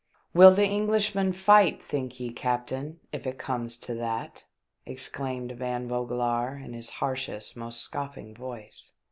[0.33, 4.45] "Will the Englishman fight, think ye, captain, if it comes to that?"
[4.87, 8.93] exclaimed Van Vogelaar, in his harshest, most scoffing voice.